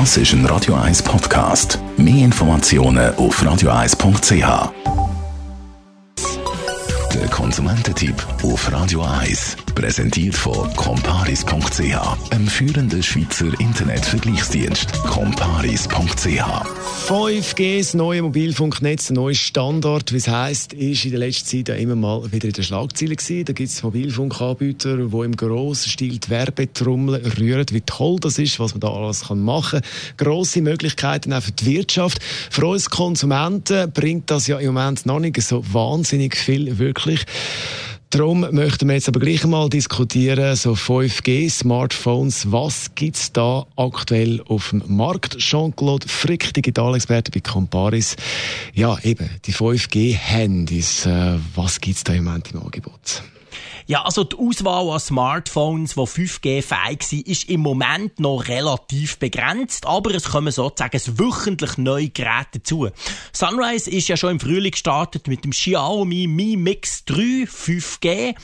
Das 0.00 0.16
ist 0.16 0.32
ein 0.32 0.44
Radio 0.46 0.74
1 0.74 1.04
Podcast. 1.04 1.78
Mehr 1.96 2.24
Informationen 2.24 3.14
auf 3.14 3.40
radio1.ch. 3.40 4.72
Der 7.14 7.28
Konsumententipp 7.28 8.16
auf 8.42 8.72
Radio 8.72 9.04
1 9.04 9.56
präsentiert 9.74 10.34
von 10.34 10.72
comparis.ch, 10.76 12.30
einem 12.30 12.46
führenden 12.46 13.02
Schweizer 13.02 13.48
Internetvergleichsdienst. 13.58 14.92
comparis.ch 15.04 16.44
5G, 17.08 17.78
das 17.78 17.94
neue 17.94 18.22
Mobilfunknetz, 18.22 19.08
der 19.08 19.16
neue 19.16 19.34
Standard, 19.34 20.12
wie 20.12 20.16
es 20.16 20.28
heisst, 20.28 20.72
ist 20.72 21.04
in 21.04 21.10
der 21.10 21.20
letzten 21.20 21.64
Zeit 21.64 21.80
immer 21.80 21.96
mal 21.96 22.32
wieder 22.32 22.46
in 22.46 22.52
den 22.52 22.64
Schlagzeilen 22.64 23.16
gewesen. 23.16 23.44
Da 23.44 23.52
gibt 23.52 23.70
es 23.70 23.82
Mobilfunkanbieter, 23.82 24.96
die 24.96 25.24
im 25.24 25.36
grossen 25.36 25.90
Stil 25.90 26.18
die 26.18 26.30
Werbetrommel 26.30 27.22
rühren, 27.38 27.66
wie 27.70 27.80
toll 27.80 28.18
das 28.20 28.38
ist, 28.38 28.60
was 28.60 28.74
man 28.74 28.80
da 28.80 28.88
alles 28.88 29.28
machen 29.30 29.80
kann. 29.80 30.16
Grosse 30.16 30.62
Möglichkeiten 30.62 31.32
auch 31.32 31.42
für 31.42 31.52
die 31.52 31.66
Wirtschaft. 31.66 32.22
Für 32.50 32.66
uns 32.66 32.88
Konsumenten 32.90 33.90
bringt 33.92 34.30
das 34.30 34.46
ja 34.46 34.58
im 34.58 34.74
Moment 34.74 35.04
noch 35.06 35.18
nicht 35.18 35.40
so 35.42 35.64
wahnsinnig 35.72 36.36
viel 36.36 36.78
wirklich. 36.78 37.26
Darum 38.14 38.46
möchten 38.52 38.86
wir 38.86 38.94
jetzt 38.94 39.08
aber 39.08 39.18
gleich 39.18 39.44
mal 39.44 39.68
diskutieren, 39.68 40.54
so 40.54 40.74
5G-Smartphones, 40.74 42.52
was 42.52 42.94
gibt 42.94 43.16
es 43.16 43.32
da 43.32 43.66
aktuell 43.74 44.40
auf 44.46 44.70
dem 44.70 44.84
Markt? 44.86 45.38
Jean-Claude 45.38 46.06
Frick, 46.06 46.54
Digitalexperte 46.54 47.32
bei 47.32 47.40
Comparis. 47.40 48.14
Ja, 48.72 48.96
eben, 49.02 49.28
die 49.46 49.52
5G-Handys, 49.52 51.06
äh, 51.06 51.38
was 51.56 51.80
gibt 51.80 51.96
es 51.96 52.04
da 52.04 52.12
im 52.12 52.22
Moment 52.22 52.52
im 52.52 52.62
Angebot? 52.62 53.24
Ja, 53.86 54.02
also 54.02 54.24
die 54.24 54.36
Auswahl 54.36 54.90
an 54.90 55.00
Smartphones, 55.00 55.94
die 55.94 56.00
5G-fähig 56.00 57.02
sind, 57.02 57.26
ist 57.26 57.48
im 57.48 57.60
Moment 57.60 58.20
noch 58.20 58.48
relativ 58.48 59.18
begrenzt, 59.18 59.86
aber 59.86 60.14
es 60.14 60.24
kommen 60.24 60.52
sozusagen 60.52 61.00
wöchentlich 61.18 61.78
neue 61.78 62.08
Geräte 62.08 62.58
dazu. 62.58 62.88
Sunrise 63.32 63.90
ist 63.90 64.08
ja 64.08 64.16
schon 64.16 64.32
im 64.32 64.40
Frühling 64.40 64.72
gestartet 64.72 65.28
mit 65.28 65.44
dem 65.44 65.50
Xiaomi 65.50 66.26
Mi 66.26 66.56
Mix 66.56 67.04
3 67.04 67.44
5G. 67.44 68.34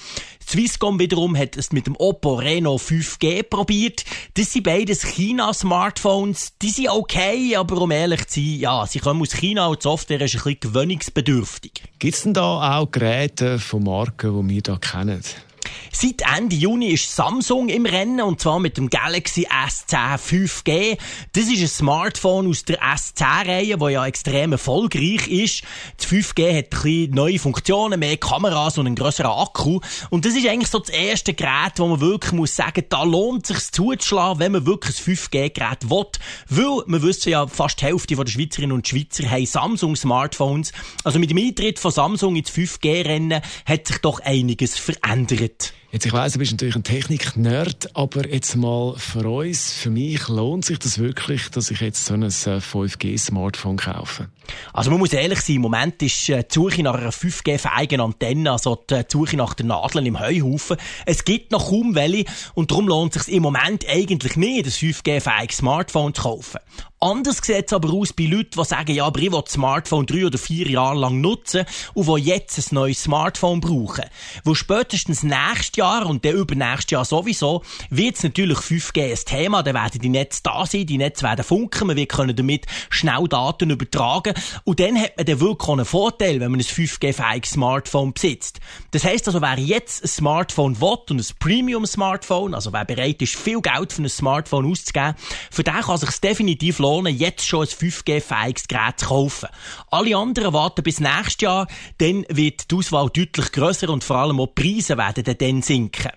Swisscom 0.51 0.99
wiederum 0.99 1.37
hat 1.37 1.57
es 1.57 1.71
mit 1.71 1.87
dem 1.87 1.95
Oppo 1.97 2.35
Reno 2.35 2.75
5G 2.75 3.45
probiert. 3.45 4.05
Das 4.35 4.53
sind 4.53 4.65
beides 4.65 5.05
China-Smartphones. 5.05 6.55
Die 6.61 6.71
sind 6.71 6.89
okay, 6.89 7.55
aber 7.55 7.81
um 7.81 7.93
ehrlich 7.93 8.27
zu 8.27 8.41
sein, 8.41 8.59
ja, 8.59 8.85
sie 8.85 8.99
kommen 8.99 9.23
aus 9.23 9.33
China 9.33 9.69
und 9.69 9.79
die 9.79 9.85
Software 9.85 10.21
ist 10.21 10.35
ein 10.35 10.43
bisschen 10.43 10.59
gewöhnungsbedürftig. 10.59 11.85
Gibt 12.01 12.17
es 12.17 12.25
denn 12.25 12.35
da 12.35 12.79
auch 12.79 12.91
Geräte 12.91 13.61
von 13.61 13.85
Marken, 13.85 14.49
die 14.49 14.55
wir 14.55 14.63
da 14.63 14.77
kennen? 14.77 15.00
planet. 15.01 15.50
Seit 15.93 16.23
Ende 16.23 16.55
Juni 16.55 16.87
ist 16.87 17.15
Samsung 17.17 17.69
im 17.69 17.85
Rennen 17.85 18.21
und 18.21 18.41
zwar 18.41 18.61
mit 18.61 18.77
dem 18.77 18.91
Galaxy 18.91 19.49
S10 19.49 20.19
5G. 20.19 20.97
Das 21.33 21.45
ist 21.45 21.61
ein 21.61 21.69
Smartphone 21.69 22.49
aus 22.49 22.65
der 22.65 22.81
S10-Reihe, 22.81 23.77
das 23.77 23.91
ja 23.91 24.07
extrem 24.07 24.53
erfolgreich 24.53 25.27
ist. 25.27 25.65
Das 25.97 26.07
5G 26.07 26.57
hat 26.57 26.67
ein 26.67 26.71
bisschen 26.71 27.11
neue 27.11 27.41
Funktionen, 27.41 27.99
mehr 27.99 28.17
Kameras 28.17 28.79
und 28.79 28.87
einen 28.87 28.95
grösseren 28.95 29.33
Akku. 29.33 29.81
Und 30.11 30.25
das 30.25 30.37
ist 30.37 30.47
eigentlich 30.47 30.71
so 30.71 30.79
das 30.79 30.91
erste 30.91 31.35
Gerät, 31.35 31.73
wo 31.79 31.89
man 31.89 32.01
wirklich 32.01 32.33
muss 32.33 32.55
sagen, 32.55 32.85
da 32.89 33.03
lohnt 33.03 33.47
sich 33.47 33.59
zuzuschlagen, 33.73 34.39
wenn 34.39 34.53
man 34.53 34.67
wirklich 34.67 34.97
ein 34.97 35.17
5G-Gerät 35.17 35.91
will. 35.91 36.07
Weil, 36.49 36.85
wir 36.87 37.03
wissen 37.03 37.31
ja, 37.31 37.49
fast 37.49 37.81
die 37.81 37.87
Hälfte 37.87 38.15
der 38.15 38.27
Schweizerinnen 38.31 38.73
und 38.73 38.87
Schweizer 38.87 39.29
haben 39.29 39.45
Samsung-Smartphones. 39.45 40.73
Also 41.03 41.19
mit 41.19 41.31
dem 41.31 41.39
Eintritt 41.39 41.81
von 41.81 41.91
Samsung 41.91 42.37
ins 42.37 42.53
5G-Rennen 42.53 43.43
hat 43.67 43.89
sich 43.89 43.99
doch 43.99 44.21
einiges 44.21 44.79
verändert. 44.79 45.73
Jetzt, 45.93 46.07
ich 46.07 46.13
weiss, 46.13 46.35
du 46.35 46.39
bist 46.39 46.53
natürlich 46.53 46.77
ein 46.77 46.85
Technik-Nerd, 46.85 47.97
aber 47.97 48.29
jetzt 48.29 48.55
mal 48.55 48.95
für 48.97 49.29
uns, 49.29 49.73
für 49.73 49.91
mich 49.91 50.29
lohnt 50.29 50.65
sich 50.65 50.79
das 50.79 51.01
wirklich, 51.01 51.49
dass 51.51 51.69
ich 51.73 51.81
jetzt 51.81 52.07
so 52.07 52.15
ein 52.15 52.23
5G-Smartphone 52.23 53.77
äh, 53.77 53.93
kaufe? 53.93 54.29
Also 54.73 54.93
man 54.93 55.01
muss 55.01 55.13
ehrlich 55.13 55.41
sein, 55.41 55.57
im 55.57 55.63
Moment 55.63 56.01
ist 56.01 56.29
äh, 56.29 56.45
die 56.45 56.55
Suche 56.55 56.85
nach 56.85 56.95
einer 56.95 57.11
5G-fähigen 57.11 58.01
Antenne, 58.01 58.53
also 58.53 58.77
die 58.89 59.03
Suche 59.09 59.37
nach 59.37 59.55
den 59.55 59.67
Nadeln 59.67 60.07
im 60.07 60.21
Heuhaufen. 60.21 60.77
Es 61.07 61.25
gibt 61.25 61.51
noch 61.51 61.71
kaum 61.71 61.97
welche 61.97 62.25
und 62.55 62.71
darum 62.71 62.87
lohnt 62.87 63.17
es 63.17 63.25
sich 63.25 63.35
im 63.35 63.43
Moment 63.43 63.85
eigentlich 63.89 64.37
nicht, 64.37 64.67
ein 64.67 64.71
5G-fähiges 64.71 65.57
Smartphone 65.57 66.15
zu 66.15 66.23
kaufen. 66.23 66.61
Anders 67.03 67.39
sieht 67.43 67.65
es 67.67 67.73
aber 67.73 67.95
aus 67.95 68.13
bei 68.13 68.25
Leuten, 68.25 68.59
die 68.59 68.65
sagen, 68.67 68.93
ja, 68.93 69.07
aber 69.07 69.21
ich 69.21 69.33
will 69.33 69.41
das 69.41 69.55
Smartphone 69.55 70.05
drei 70.05 70.27
oder 70.27 70.37
vier 70.37 70.69
Jahre 70.69 70.99
lang 70.99 71.23
nutzen 71.23 71.65
und 71.95 72.07
die 72.07 72.25
jetzt 72.25 72.59
ein 72.59 72.75
neues 72.75 73.05
Smartphone 73.05 73.63
brauchen. 73.63 74.05
Wo 74.45 74.55
spätestens 74.55 75.23
nächstes 75.23 75.77
Jahr 75.77 76.05
und 76.05 76.27
dann 76.27 76.35
übernächstes 76.35 76.91
Jahr 76.91 77.07
sowieso 77.07 77.63
wird 77.89 78.17
es 78.17 78.23
natürlich 78.23 78.59
5G 78.59 79.13
ein 79.13 79.25
Thema. 79.25 79.63
Dann 79.63 79.77
werden 79.77 79.99
die 79.99 80.11
Netze 80.11 80.43
da 80.43 80.67
sein, 80.67 80.85
die 80.85 80.99
Netze 80.99 81.23
werden 81.23 81.43
funken, 81.43 81.97
wir 81.97 82.05
können 82.05 82.37
damit 82.37 82.67
schnell 82.91 83.27
Daten 83.29 83.71
übertragen 83.71 84.35
und 84.65 84.79
dann 84.79 85.01
hat 85.01 85.17
man 85.17 85.25
dann 85.25 85.41
wirklich 85.41 85.71
einen 85.71 85.87
Vorteil, 85.87 86.39
wenn 86.41 86.51
man 86.51 86.61
ein 86.61 86.67
5G-fähiges 86.67 87.53
Smartphone 87.53 88.13
besitzt. 88.13 88.61
Das 88.91 89.05
heisst 89.05 89.27
also, 89.27 89.41
wer 89.41 89.59
jetzt 89.59 90.05
ein 90.05 90.09
Smartphone 90.09 90.79
will 90.79 90.99
und 91.09 91.19
ein 91.19 91.37
Premium-Smartphone, 91.39 92.55
also 92.55 92.75
wer 92.75 92.85
bereit 92.85 93.23
ist, 93.23 93.37
viel 93.37 93.63
Geld 93.63 93.95
für 93.95 94.03
ein 94.03 94.09
Smartphone 94.11 94.71
auszugeben, 94.71 95.15
für 95.51 95.65
den 95.65 95.81
kann 95.81 95.97
sich 95.97 96.11
definitiv 96.21 96.79
lohnen, 96.79 96.90
lohnen, 96.91 97.17
jetzt 97.17 97.47
schon 97.47 97.63
ein 97.63 97.69
5G-fähiges 97.69 98.69
Gerät 98.69 99.01
zu 99.01 99.07
kaufen. 99.07 99.49
Alle 99.91 100.17
anderen 100.17 100.53
warten 100.53 100.83
bis 100.83 101.01
nächstes 101.01 101.41
Jahr, 101.43 101.67
dann 101.99 102.25
wird 102.29 102.71
die 102.71 102.75
Auswahl 102.77 103.09
deutlich 103.11 103.53
grösser 103.53 103.91
und 103.91 104.05
vor 104.05 104.17
allem 104.17 104.41
auch 104.41 104.49
die 104.57 104.63
Preise 104.63 104.97
werden 104.97 105.25
dann 105.25 105.63
sinken. 105.63 106.11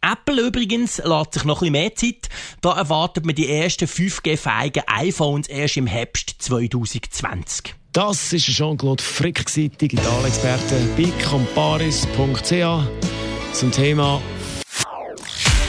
Apple 0.00 0.42
übrigens 0.42 0.98
lässt 0.98 1.32
sich 1.32 1.44
noch 1.44 1.62
ein 1.62 1.72
bisschen 1.72 1.72
mehr 1.72 1.94
Zeit. 1.94 2.28
Da 2.60 2.72
erwartet 2.76 3.24
man 3.24 3.34
die 3.34 3.48
ersten 3.48 3.86
5G-fähigen 3.86 4.82
iPhones 4.86 5.48
erst 5.48 5.76
im 5.78 5.86
Herbst 5.86 6.36
2020. 6.40 7.74
Das 7.92 8.32
ist 8.32 8.46
Jean-Claude 8.46 9.02
Frick, 9.02 9.46
Digitalexperte 9.46 10.88
bei 10.96 11.12
comparis.ch 11.24 12.88
zum 13.52 13.70
Thema 13.70 14.20